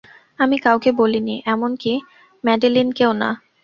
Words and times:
আমি 0.39 0.57
কাউকে 0.59 0.89
বলিনি, 0.91 1.35
এমনকি 1.45 1.93
ম্যাডেলিনকেও 2.43 3.11
না। 3.13 3.29